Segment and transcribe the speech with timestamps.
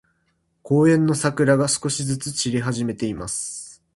[0.63, 3.83] 公園の桜が、少しずつ散り始めています。